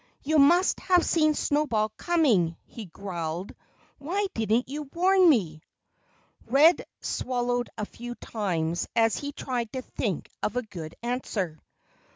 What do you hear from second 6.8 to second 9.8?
swallowed a few times as he tried